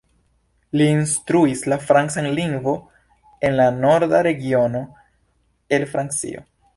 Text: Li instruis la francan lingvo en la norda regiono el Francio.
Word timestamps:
Li 0.79 0.85
instruis 0.93 1.59
la 1.73 1.77
francan 1.89 2.29
lingvo 2.39 2.73
en 3.49 3.55
la 3.61 3.69
norda 3.85 4.23
regiono 4.31 4.85
el 5.79 5.87
Francio. 5.93 6.43